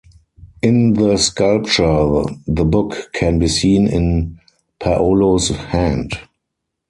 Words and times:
In 0.63 0.93
the 0.93 1.15
sculpture, 1.17 2.23
the 2.47 2.65
book 2.65 3.11
can 3.13 3.37
be 3.37 3.47
seen 3.47 3.85
in 3.87 4.39
Paolo's 4.79 5.49
hand. 5.49 6.17